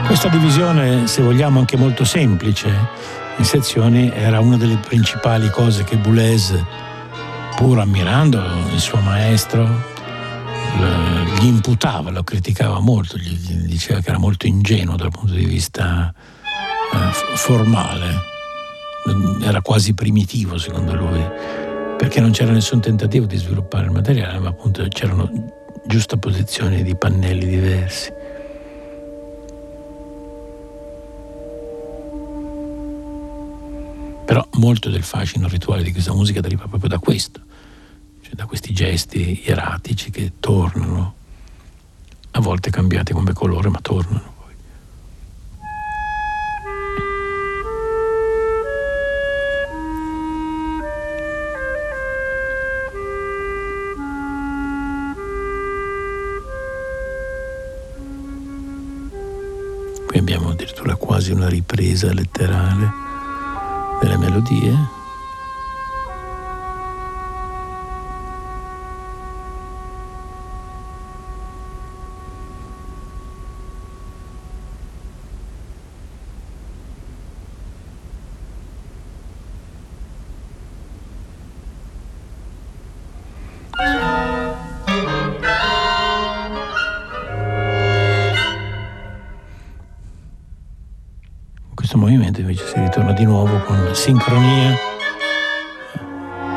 Questa 0.06 0.28
divisione, 0.28 1.08
se 1.08 1.22
vogliamo, 1.22 1.60
anche 1.60 1.78
molto 1.78 2.04
semplice. 2.04 2.70
In 3.38 3.46
sezioni, 3.46 4.12
era 4.14 4.40
una 4.40 4.58
delle 4.58 4.78
principali 4.78 5.50
cose 5.50 5.84
che 5.84 5.98
Boulez, 5.98 6.54
pur 7.56 7.80
ammirando 7.80 8.42
il 8.74 8.80
suo 8.80 9.00
maestro, 9.00 9.68
gli 11.40 11.46
imputava, 11.46 12.12
lo 12.12 12.24
criticava 12.24 12.80
molto, 12.80 13.18
gli 13.18 13.36
diceva 13.66 14.00
che 14.00 14.10
era 14.10 14.20
molto 14.20 14.48
ingenuo 14.48 14.96
dal 14.96 15.12
punto 15.12 15.34
di 15.34 15.46
vista 15.46 16.14
eh, 16.94 16.98
formale, 17.36 18.30
era 19.42 19.62
quasi 19.62 19.94
primitivo 19.94 20.58
secondo 20.58 20.94
lui 20.94 21.71
perché 22.02 22.20
non 22.20 22.32
c'era 22.32 22.52
nessun 22.52 22.82
tentativo 22.82 23.28
di 23.28 23.38
sviluppare 23.38 23.86
il 23.86 23.92
materiale, 23.92 24.40
ma 24.40 24.50
appunto 24.50 24.84
c'erano 24.88 25.30
giusta 25.86 26.18
posizione 26.18 26.82
di 26.82 26.96
pannelli 26.96 27.46
diversi. 27.46 28.12
Però 34.26 34.48
molto 34.54 34.90
del 34.90 35.04
fascino 35.04 35.48
rituale 35.48 35.84
di 35.84 35.92
questa 35.92 36.12
musica 36.12 36.42
deriva 36.42 36.66
proprio 36.66 36.90
da 36.90 36.98
questo, 36.98 37.40
cioè 38.24 38.34
da 38.34 38.48
questi 38.48 38.74
gesti 38.74 39.44
ieratici 39.46 40.10
che 40.10 40.32
tornano, 40.40 41.14
a 42.32 42.40
volte 42.42 42.72
cambiati 42.72 43.14
come 43.14 43.34
colore, 43.34 43.70
ma 43.70 43.80
tornano. 43.80 44.31
Ripresa 61.52 62.14
letterale 62.14 62.90
delle 64.02 64.18
melodie. 64.18 65.01
Invece 92.08 92.66
si 92.68 92.80
ritorna 92.80 93.14
di 93.14 93.26
nuovo 93.26 93.60
con 93.64 93.94
sincronia 93.94 94.76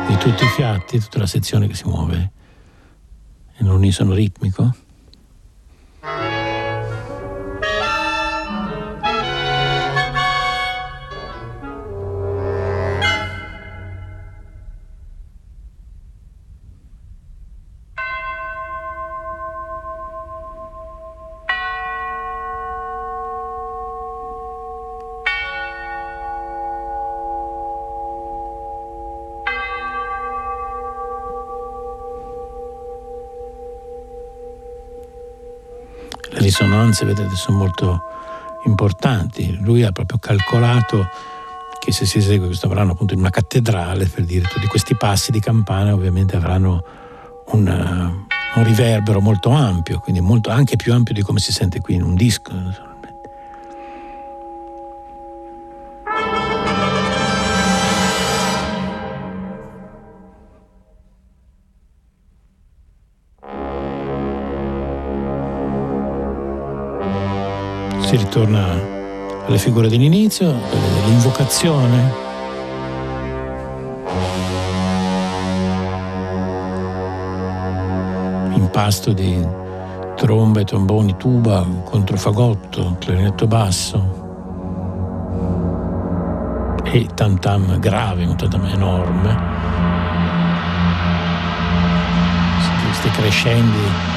di 0.07 0.17
tutti 0.17 0.43
i 0.43 0.47
fiati, 0.47 0.99
tutta 0.99 1.19
la 1.19 1.27
sezione 1.27 1.67
che 1.67 1.73
si 1.73 1.85
muove 1.85 2.31
in 3.57 3.67
un 3.67 3.75
unisono 3.75 4.13
ritmico. 4.13 4.73
Risonanze, 36.55 37.03
vedete, 37.03 37.35
sono 37.35 37.57
molto 37.57 38.01
importanti. 38.63 39.57
Lui 39.59 39.83
ha 39.83 39.91
proprio 39.91 40.17
calcolato 40.17 41.05
che 41.79 41.91
se 41.91 42.05
si 42.05 42.19
esegue 42.19 42.47
questo 42.47 42.69
brano 42.69 42.93
appunto 42.93 43.13
in 43.13 43.19
una 43.19 43.29
cattedrale, 43.29 44.05
per 44.05 44.23
dire, 44.23 44.47
tutti 44.47 44.65
questi 44.67 44.95
passi 44.95 45.31
di 45.31 45.41
campana 45.41 45.93
ovviamente 45.93 46.37
avranno 46.37 46.83
un, 47.47 47.67
un 47.67 48.63
riverbero 48.63 49.19
molto 49.19 49.49
ampio, 49.49 49.99
quindi 49.99 50.21
molto, 50.21 50.49
anche 50.49 50.77
più 50.77 50.93
ampio 50.93 51.13
di 51.13 51.21
come 51.21 51.39
si 51.39 51.51
sente 51.51 51.81
qui 51.81 51.95
in 51.95 52.03
un 52.03 52.15
disco. 52.15 52.51
Si 68.17 68.23
ritorna 68.23 68.79
alle 69.45 69.57
figure 69.57 69.89
dell'inizio, 69.89 70.53
l'invocazione. 71.05 72.13
Impasto 78.53 79.11
di 79.11 79.45
trombe, 80.15 80.63
tromboni, 80.63 81.17
tuba, 81.17 81.65
controfagotto, 81.83 82.95
clarinetto 82.99 83.47
basso 83.47 84.23
e 86.83 87.07
tam 87.13 87.37
tam 87.39 87.79
grave, 87.79 88.25
un 88.25 88.35
tam 88.37 88.65
enorme. 88.65 89.37
Questi 92.85 93.09
crescendi 93.09 94.14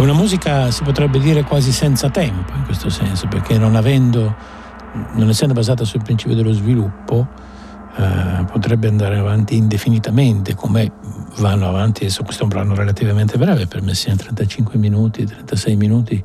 È 0.00 0.02
una 0.02 0.14
musica, 0.14 0.70
si 0.70 0.82
potrebbe 0.82 1.18
dire, 1.18 1.42
quasi 1.42 1.72
senza 1.72 2.08
tempo 2.08 2.54
in 2.54 2.64
questo 2.64 2.88
senso, 2.88 3.28
perché 3.28 3.58
non 3.58 3.76
avendo, 3.76 4.34
non 5.12 5.28
essendo 5.28 5.52
basata 5.52 5.84
sul 5.84 6.02
principio 6.02 6.34
dello 6.34 6.52
sviluppo, 6.52 7.28
eh, 7.98 8.44
potrebbe 8.50 8.88
andare 8.88 9.18
avanti 9.18 9.56
indefinitamente, 9.56 10.54
come 10.54 10.90
vanno 11.40 11.68
avanti, 11.68 12.04
adesso 12.04 12.22
questo 12.22 12.40
è 12.40 12.42
un 12.44 12.48
brano 12.48 12.74
relativamente 12.74 13.36
breve, 13.36 13.66
per 13.66 13.82
me 13.82 13.92
siano 13.92 14.16
35 14.20 14.78
minuti, 14.78 15.26
36 15.26 15.76
minuti, 15.76 16.24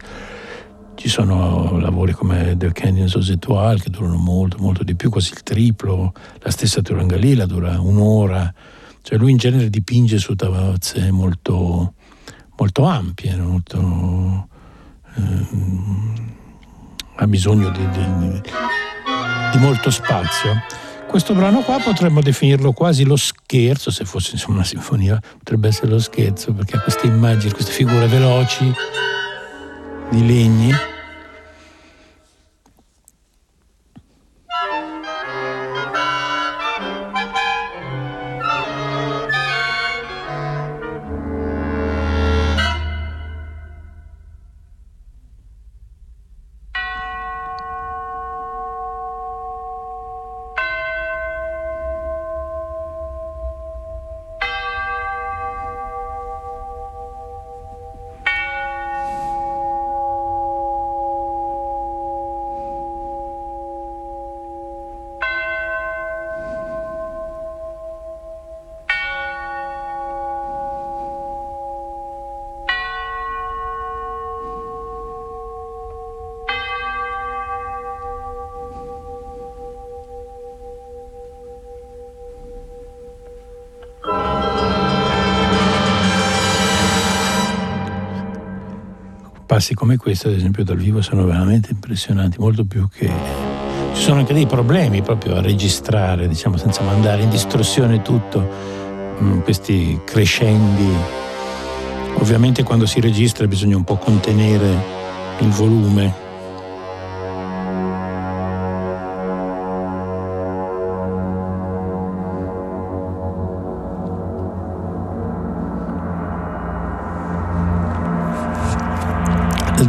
ci 0.96 1.10
sono 1.10 1.78
lavori 1.78 2.14
come 2.14 2.56
The 2.56 2.72
Canyons 2.72 3.16
of 3.16 3.28
Etoile 3.28 3.82
che 3.82 3.90
durano 3.90 4.16
molto, 4.16 4.56
molto 4.58 4.86
di 4.86 4.96
più, 4.96 5.10
quasi 5.10 5.34
il 5.34 5.44
triplo, 5.44 6.14
la 6.40 6.50
stessa 6.50 6.82
Turangalila 6.82 7.46
dura 7.46 7.78
un'ora, 7.82 8.54
cioè 9.02 9.18
lui 9.18 9.32
in 9.32 9.38
genere 9.38 9.70
dipinge 9.70 10.18
su 10.18 10.34
tavolozze 10.34 11.12
molto 11.12 11.96
molto 12.58 12.84
ampie, 12.84 13.36
molto, 13.36 14.48
eh, 15.16 15.48
ha 17.16 17.28
bisogno 17.28 17.70
di, 17.70 17.90
di, 17.90 18.42
di, 19.52 19.58
molto 19.60 19.90
spazio. 19.90 20.62
Questo 21.08 21.34
brano 21.34 21.62
qua 21.62 21.80
potremmo 21.80 22.22
definirlo 22.22 22.72
quasi 22.72 23.06
lo 23.06 23.16
scherzo, 23.16 23.92
se 23.92 24.06
fosse 24.06 24.32
insomma, 24.34 24.56
una 24.56 24.66
sinfonia, 24.66 25.22
potrebbe 25.38 25.70
essere 25.70 25.88
lo 25.88 26.00
scherzo, 26.00 26.54
perché 26.54 26.78
ha 26.78 26.82
queste 26.82 27.08
immagini, 27.08 27.54
queste 27.54 27.72
figure 27.72 28.08
veloci 28.08 28.74
di 30.10 30.26
legni 30.26 30.74
passi 89.66 89.74
come 89.74 89.98
questo, 89.98 90.28
ad 90.28 90.36
esempio, 90.36 90.64
dal 90.64 90.78
vivo 90.78 91.02
sono 91.02 91.26
veramente 91.26 91.72
impressionanti, 91.72 92.38
molto 92.38 92.66
più 92.66 92.88
che... 92.88 93.10
Ci 93.96 94.02
sono 94.02 94.20
anche 94.20 94.34
dei 94.34 94.46
problemi 94.46 95.02
proprio 95.02 95.38
a 95.38 95.42
registrare, 95.42 96.28
diciamo, 96.28 96.58
senza 96.58 96.84
mandare 96.84 97.24
in 97.24 97.30
distorsione 97.30 98.04
tutto, 98.04 98.48
mm, 99.20 99.40
questi 99.40 100.00
crescendi. 100.06 100.88
Ovviamente 102.18 102.62
quando 102.62 102.86
si 102.86 103.00
registra 103.00 103.48
bisogna 103.48 103.78
un 103.78 103.84
po' 103.84 103.96
contenere 103.96 104.68
il 105.40 105.48
volume 105.48 106.14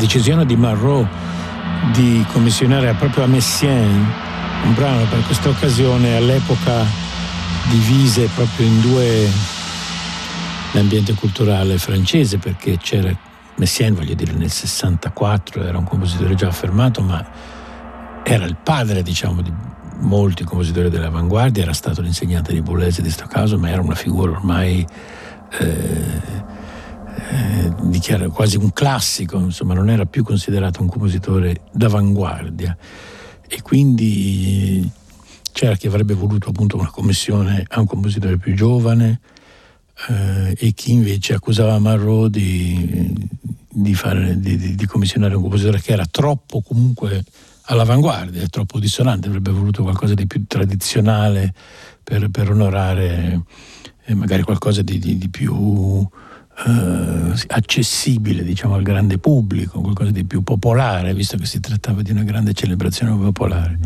decisione 0.07 0.47
di 0.47 0.55
Marot 0.55 1.05
di 1.93 2.25
commissionare 2.31 2.95
proprio 2.95 3.25
a 3.25 3.27
Messiaen 3.27 4.07
un 4.63 4.73
brano 4.73 5.05
per 5.07 5.21
questa 5.27 5.49
occasione 5.49 6.17
all'epoca 6.17 6.85
divise 7.71 8.29
proprio 8.33 8.67
in 8.67 8.81
due 8.83 9.29
l'ambiente 10.75 11.13
culturale 11.15 11.77
francese 11.79 12.39
perché 12.39 12.79
c'era 12.79 13.13
Messiaen, 13.57 13.95
voglio 13.95 14.15
dire, 14.15 14.31
nel 14.31 14.49
64 14.51 15.65
era 15.65 15.77
un 15.77 15.85
compositore 15.85 16.37
già 16.37 16.49
affermato, 16.49 17.03
ma 17.03 17.27
era 18.23 18.45
il 18.45 18.57
padre, 18.63 19.03
diciamo, 19.03 19.43
di 19.43 19.53
molti 19.99 20.45
compositori 20.45 20.89
dell'avanguardia, 20.89 21.65
era 21.65 21.73
stato 21.73 22.01
l'insegnante 22.01 22.53
di 22.53 22.61
Boulez 22.61 22.97
di 22.97 23.03
questo 23.03 23.27
caso, 23.27 23.59
ma 23.59 23.71
era 23.71 23.81
una 23.81 23.95
figura 23.97 24.31
ormai 24.31 24.87
eh, 25.59 26.45
eh, 27.17 28.29
quasi 28.29 28.57
un 28.57 28.73
classico, 28.73 29.39
insomma, 29.39 29.75
non 29.75 29.91
era 29.91 30.05
più 30.05 30.23
considerato 30.23 30.83
un 30.83 30.89
compositore 30.89 31.63
d'avanguardia. 31.73 32.77
E 33.49 33.63
quindi 33.63 34.89
c'era 35.53 35.77
chi 35.77 35.87
avrebbe 35.87 36.15
voluto 36.15 36.51
appunto 36.51 36.77
una 36.77 36.91
commissione 36.91 37.65
a 37.69 37.81
un 37.81 37.87
compositore 37.87 38.37
più 38.37 38.55
giovane 38.55 39.21
eh, 40.09 40.55
e 40.59 40.73
chi 40.73 40.93
invece 40.93 41.35
accusava 41.35 41.79
Marot 41.79 42.31
di, 42.31 43.29
di, 43.69 43.95
fare, 43.95 44.39
di, 44.39 44.75
di 44.75 44.87
commissionare 44.87 45.35
un 45.35 45.43
compositore 45.43 45.81
che 45.81 45.93
era 45.93 46.05
troppo 46.05 46.61
comunque 46.61 47.25
all'avanguardia, 47.69 48.47
troppo 48.49 48.79
dissonante, 48.79 49.29
avrebbe 49.29 49.51
voluto 49.51 49.83
qualcosa 49.83 50.15
di 50.15 50.27
più 50.27 50.45
tradizionale 50.47 51.55
per, 52.03 52.29
per 52.29 52.51
onorare 52.51 53.43
eh, 54.05 54.15
magari 54.15 54.43
qualcosa 54.43 54.83
di 54.83 55.29
più 55.31 56.07
eh, 56.65 57.45
accessibile 57.49 58.43
diciamo, 58.43 58.75
al 58.75 58.83
grande 58.83 59.19
pubblico, 59.19 59.81
qualcosa 59.81 60.11
di 60.11 60.25
più 60.25 60.43
popolare, 60.43 61.15
visto 61.15 61.37
che 61.37 61.47
si 61.47 61.61
trattava 61.61 62.03
di 62.03 62.11
una 62.11 62.23
grande 62.23 62.53
celebrazione 62.55 63.17
popolare. 63.17 63.79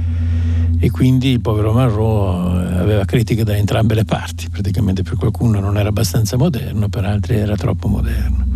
E 0.79 0.91
quindi 0.91 1.31
il 1.31 1.41
povero 1.41 1.73
Marrò 1.73 2.59
eh, 2.59 2.79
aveva 2.79 3.05
critiche 3.05 3.45
da 3.45 3.57
entrambe 3.57 3.95
le 3.95 4.05
parti, 4.05 4.49
praticamente 4.49 5.03
per 5.03 5.17
qualcuno 5.17 5.61
non 5.61 5.77
era 5.77 5.89
abbastanza 5.89 6.37
moderno, 6.37 6.89
per 6.89 7.05
altri 7.05 7.37
era 7.37 7.57
troppo 7.57 7.89
moderno. 7.89 8.47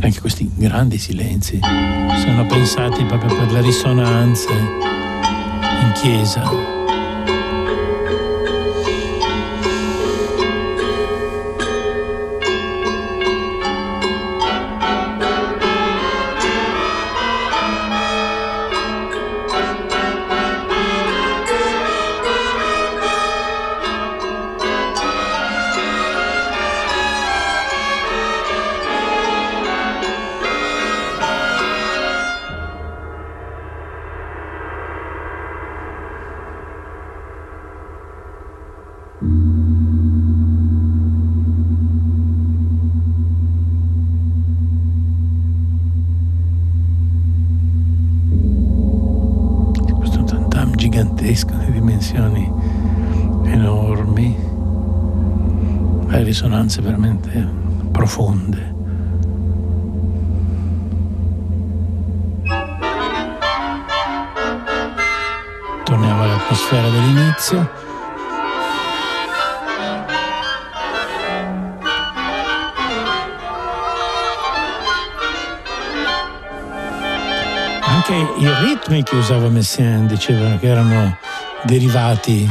Anche 0.00 0.20
questi 0.20 0.50
grandi 0.54 0.98
silenzi 0.98 1.58
sono 1.60 2.46
pensati 2.46 3.04
proprio 3.04 3.34
per 3.36 3.50
le 3.52 3.60
risonanze 3.62 4.52
in 4.52 5.92
chiesa. 5.94 6.75
Risonanze 56.76 56.80
veramente 56.80 57.48
profonde. 57.92 58.74
Torniamo 65.84 66.22
all'atmosfera 66.22 66.88
dell'inizio. 66.88 67.84
Anche 77.82 78.14
i 78.14 78.48
ritmi 78.64 79.02
che 79.02 79.16
usava 79.16 79.48
Messiaen 79.48 80.06
dicevano 80.06 80.58
che 80.58 80.66
erano 80.66 81.16
derivati 81.64 82.48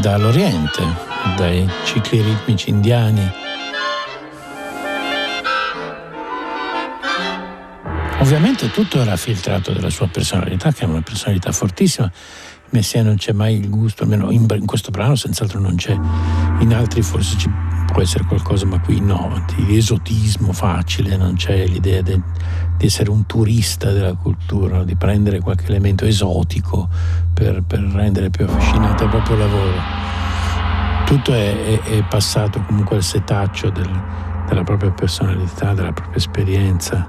dall'Oriente 0.00 1.13
dai 1.36 1.68
cicli 1.84 2.20
ritmici 2.20 2.70
indiani. 2.70 3.42
Ovviamente 8.20 8.70
tutto 8.70 9.00
era 9.00 9.16
filtrato 9.16 9.72
dalla 9.72 9.90
sua 9.90 10.08
personalità, 10.08 10.72
che 10.72 10.84
è 10.84 10.88
una 10.88 11.02
personalità 11.02 11.52
fortissima. 11.52 12.10
Messia 12.70 13.02
non 13.02 13.16
c'è 13.16 13.32
mai 13.32 13.58
il 13.58 13.68
gusto, 13.68 14.04
almeno 14.04 14.30
in, 14.30 14.46
in 14.50 14.66
questo 14.66 14.90
brano 14.90 15.14
senz'altro 15.14 15.60
non 15.60 15.76
c'è, 15.76 15.92
in 15.92 16.74
altri 16.74 17.02
forse 17.02 17.36
ci 17.36 17.50
può 17.92 18.02
essere 18.02 18.24
qualcosa, 18.24 18.66
ma 18.66 18.80
qui 18.80 19.00
no, 19.00 19.44
di 19.54 19.76
esotismo 19.76 20.52
facile, 20.52 21.16
non 21.16 21.34
c'è 21.34 21.66
l'idea 21.66 22.02
de, 22.02 22.20
di 22.76 22.86
essere 22.86 23.10
un 23.10 23.26
turista 23.26 23.92
della 23.92 24.14
cultura, 24.14 24.82
di 24.82 24.96
prendere 24.96 25.40
qualche 25.40 25.66
elemento 25.66 26.04
esotico 26.04 26.88
per, 27.32 27.62
per 27.62 27.80
rendere 27.80 28.30
più 28.30 28.46
affascinante 28.46 29.04
il 29.04 29.10
proprio 29.10 29.36
lavoro 29.36 30.03
tutto 31.04 31.32
è, 31.32 31.54
è, 31.54 31.80
è 31.80 32.04
passato 32.04 32.62
comunque 32.62 32.96
al 32.96 33.02
setaccio 33.02 33.70
del, 33.70 33.90
della 34.48 34.64
propria 34.64 34.90
personalità, 34.90 35.74
della 35.74 35.92
propria 35.92 36.16
esperienza 36.16 37.08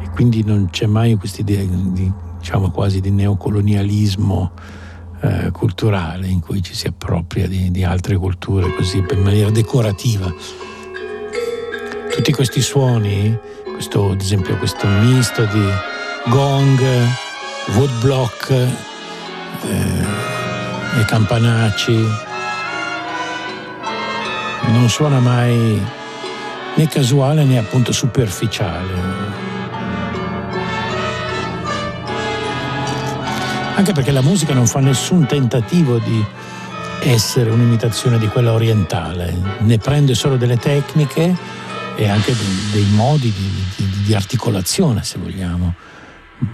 e 0.00 0.10
quindi 0.10 0.44
non 0.44 0.68
c'è 0.70 0.86
mai 0.86 1.16
questa 1.16 1.40
idea 1.40 1.62
di, 1.62 2.12
diciamo 2.38 2.70
quasi 2.70 3.00
di 3.00 3.10
neocolonialismo 3.10 4.52
eh, 5.20 5.50
culturale 5.52 6.26
in 6.26 6.40
cui 6.40 6.62
ci 6.62 6.74
si 6.74 6.86
appropria 6.86 7.46
di, 7.46 7.70
di 7.70 7.84
altre 7.84 8.16
culture 8.16 8.74
così 8.74 8.98
in 8.98 9.22
maniera 9.22 9.50
decorativa. 9.50 10.32
Tutti 12.10 12.32
questi 12.32 12.60
suoni, 12.60 13.38
questo, 13.72 14.10
ad 14.10 14.20
esempio 14.20 14.56
questo 14.56 14.86
misto 14.86 15.44
di 15.44 15.64
gong, 16.28 16.80
woodblock 17.76 18.50
eh, 18.50 20.04
e 21.00 21.04
campanacci, 21.06 22.28
non 24.68 24.88
suona 24.88 25.20
mai 25.20 25.80
né 26.74 26.88
casuale 26.88 27.44
né 27.44 27.58
appunto 27.58 27.92
superficiale. 27.92 29.38
Anche 33.74 33.92
perché 33.92 34.10
la 34.10 34.22
musica 34.22 34.52
non 34.52 34.66
fa 34.66 34.80
nessun 34.80 35.26
tentativo 35.26 35.98
di 35.98 36.24
essere 37.02 37.50
un'imitazione 37.50 38.18
di 38.18 38.26
quella 38.28 38.52
orientale, 38.52 39.34
ne 39.60 39.78
prende 39.78 40.14
solo 40.14 40.36
delle 40.36 40.58
tecniche 40.58 41.34
e 41.96 42.08
anche 42.08 42.34
dei, 42.72 42.84
modi 42.92 43.32
di, 43.32 43.64
di, 43.76 44.02
di, 44.04 44.14
articolazione, 44.14 45.02
se 45.02 45.18
vogliamo, 45.18 45.74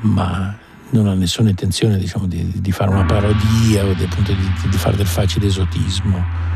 ma 0.03 0.57
non 0.90 1.09
ha 1.09 1.14
nessuna 1.14 1.51
intenzione 1.51 1.99
diciamo, 1.99 2.27
di, 2.27 2.61
di, 2.61 2.73
fare 2.73 2.90
una 2.90 3.05
parodia 3.05 3.85
o 3.85 3.92
di, 3.92 4.07
di 4.07 4.77
fare 4.77 4.97
del 4.97 5.07
facile 5.07 5.47
esotismo 5.47 6.56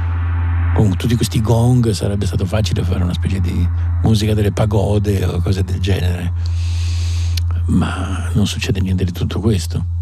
con 0.74 0.96
tutti 0.96 1.14
questi 1.16 1.40
gong 1.40 1.90
sarebbe 1.90 2.26
stato 2.26 2.44
facile 2.44 2.82
fare 2.82 3.02
una 3.02 3.12
specie 3.12 3.40
di 3.40 3.68
musica 4.02 4.34
delle 4.34 4.52
pagode 4.52 5.24
o 5.24 5.40
cose 5.40 5.62
del 5.62 5.80
genere, 5.80 6.32
ma 7.66 8.30
non 8.32 8.46
succede 8.46 8.80
niente 8.80 9.04
di 9.04 9.12
tutto 9.12 9.40
questo. 9.40 9.98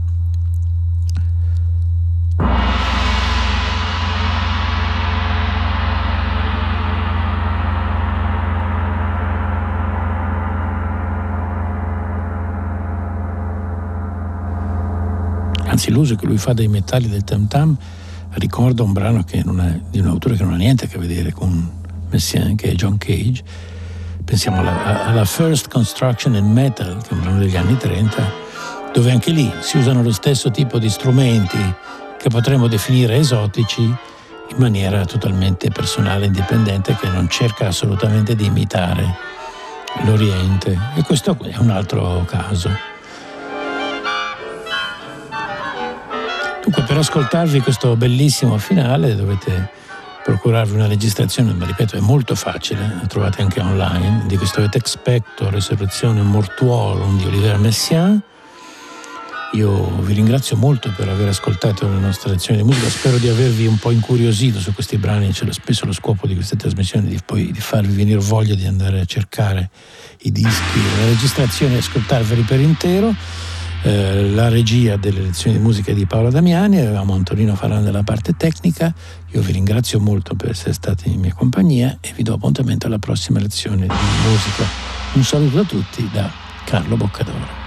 Anzi, 15.67 15.91
l'uso 15.91 16.17
che 16.17 16.27
lui 16.27 16.39
fa 16.39 16.55
dei 16.55 16.67
metalli 16.67 17.09
del 17.09 17.23
tam 17.25 17.47
tam 17.47 17.77
ricorda 18.39 18.83
un 18.83 18.93
brano 18.93 19.25
è, 19.29 19.43
di 19.91 19.99
un 19.99 20.07
autore 20.07 20.37
che 20.37 20.45
non 20.45 20.55
ha 20.55 20.57
niente 20.57 20.87
a 20.87 20.89
che 20.89 20.99
vedere 20.99 21.33
con 21.33 21.71
Messiaen, 22.11 22.57
che 22.57 22.71
è 22.71 22.75
John 22.75 22.99
Cage. 22.99 23.43
Pensiamo 24.25 24.61
alla, 24.61 25.07
alla 25.07 25.25
First 25.25 25.69
Construction 25.69 26.35
in 26.35 26.51
Metal, 26.51 27.01
che 27.03 27.11
è 27.11 27.13
un 27.13 27.21
brano 27.21 27.39
degli 27.39 27.57
anni 27.57 27.77
30, 27.77 28.33
dove 28.93 29.11
anche 29.11 29.31
lì 29.31 29.51
si 29.61 29.79
usano 29.79 30.03
lo 30.03 30.13
stesso 30.13 30.51
tipo 30.51 30.79
di 30.79 30.89
strumenti 30.89 31.59
che 32.19 32.29
potremmo 32.29 32.67
definire 32.67 33.17
esotici 33.17 33.83
in 33.83 34.57
maniera 34.57 35.05
totalmente 35.05 35.71
personale 35.71 36.27
indipendente 36.27 36.97
che 36.97 37.09
non 37.09 37.29
cerca 37.29 37.69
assolutamente 37.69 38.35
di 38.35 38.47
imitare 38.47 39.17
l'Oriente 40.05 40.77
e 40.95 41.03
questo 41.03 41.37
è 41.43 41.57
un 41.59 41.71
altro 41.71 42.25
caso. 42.27 42.98
Per 46.89 46.97
ascoltarvi 46.97 47.61
questo 47.61 47.97
bellissimo 47.97 48.57
finale 48.57 49.15
dovete 49.15 49.69
procurarvi 50.25 50.73
una 50.73 50.87
registrazione, 50.87 51.53
ma 51.53 51.67
ripeto 51.67 51.97
è 51.97 52.01
molto 52.01 52.35
facile, 52.35 52.81
la 52.81 53.07
trovate 53.07 53.43
anche 53.43 53.61
online, 53.61 54.23
di 54.25 54.39
questo 54.39 54.63
Et 54.63 54.75
Expecto, 54.75 55.51
Resurrezione 55.51 56.23
Mortuorum 56.23 57.19
di 57.19 57.27
Oliver 57.27 57.59
Messiaen. 57.59 58.23
Io 59.53 60.01
vi 60.01 60.15
ringrazio 60.15 60.57
molto 60.57 60.91
per 60.97 61.11
aver 61.11 61.29
ascoltato 61.29 61.87
le 61.87 61.99
nostre 61.99 62.31
lezioni 62.31 62.63
di 62.63 62.65
musica, 62.67 62.89
spero 62.89 63.19
di 63.19 63.29
avervi 63.29 63.67
un 63.67 63.77
po' 63.77 63.91
incuriosito 63.91 64.59
su 64.59 64.73
questi 64.73 64.97
brani, 64.97 65.31
c'è 65.31 65.45
spesso 65.53 65.85
lo 65.85 65.93
scopo 65.93 66.27
di 66.27 66.35
queste 66.35 66.57
trasmissioni 66.57 67.09
di, 67.09 67.21
poi, 67.23 67.53
di 67.53 67.61
farvi 67.61 67.95
venire 67.95 68.19
voglia 68.19 68.55
di 68.55 68.65
andare 68.65 69.01
a 69.01 69.05
cercare 69.05 69.69
i 70.23 70.33
dischi, 70.33 70.81
le 70.97 71.05
registrazioni 71.05 71.75
e 71.75 71.79
ascoltarveli 71.79 72.43
per 72.43 72.61
intero. 72.61 73.15
Eh, 73.83 74.31
la 74.31 74.49
regia 74.49 74.97
delle 74.97 75.21
lezioni 75.21 75.57
di 75.57 75.63
musica 75.63 75.93
di 75.93 76.05
Paola 76.05 76.31
Damiani, 76.31 76.79
avevamo 76.79 77.15
Antonino 77.15 77.55
Farana 77.55 77.81
della 77.81 78.03
parte 78.03 78.37
tecnica. 78.37 78.93
Io 79.31 79.41
vi 79.41 79.53
ringrazio 79.53 80.01
molto 80.01 80.35
per 80.35 80.51
essere 80.51 80.73
stati 80.73 81.13
in 81.13 81.21
mia 81.21 81.35
compagnia 81.35 81.99
e 82.01 82.13
vi 82.15 82.23
do 82.23 82.35
appuntamento 82.35 82.87
alla 82.87 82.99
prossima 82.99 83.39
lezione 83.39 83.87
di 83.87 84.29
musica. 84.29 84.65
Un 85.15 85.23
saluto 85.23 85.61
a 85.61 85.65
tutti 85.65 86.09
da 86.13 86.31
Carlo 86.65 86.97
Boccadoro. 86.97 87.58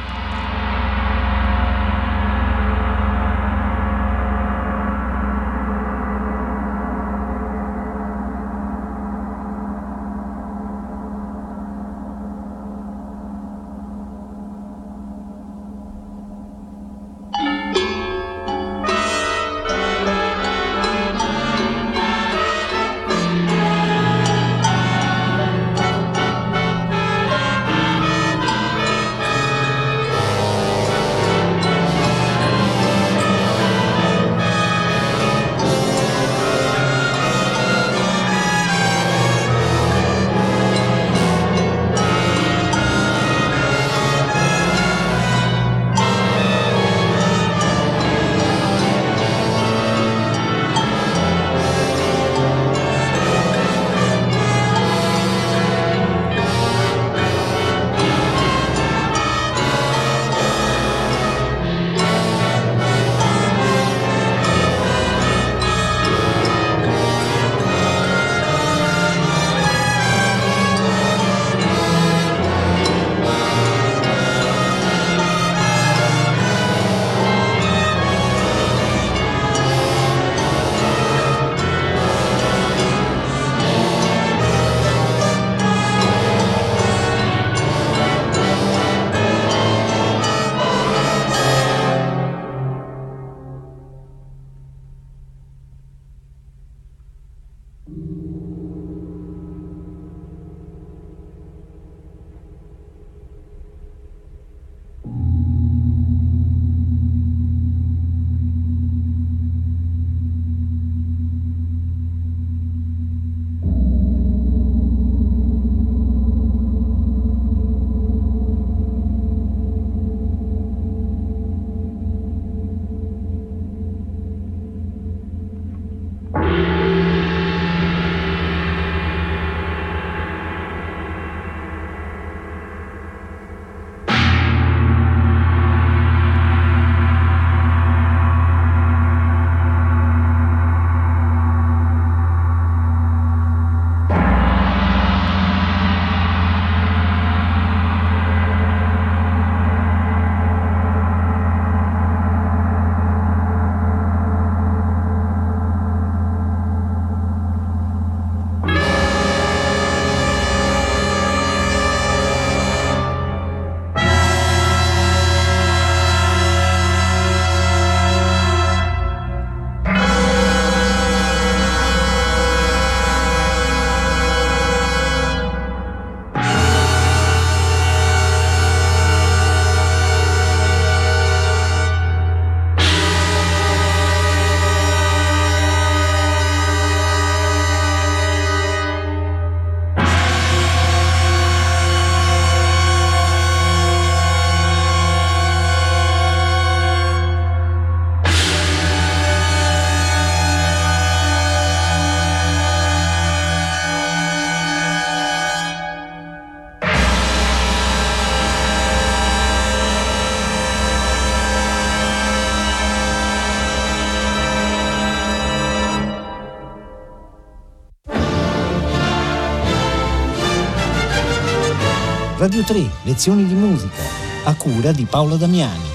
Radio 222.41 222.63
3, 222.63 222.89
lezioni 223.03 223.45
di 223.45 223.53
musica, 223.53 224.01
a 224.45 224.55
cura 224.55 224.91
di 224.91 225.05
Paolo 225.05 225.35
Damiani. 225.35 225.85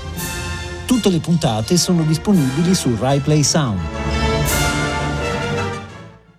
Tutte 0.84 1.08
le 1.08 1.18
puntate 1.18 1.76
sono 1.76 2.04
disponibili 2.04 2.72
su 2.72 2.94
RaiPlay 2.94 3.42
Sound. 3.42 4.05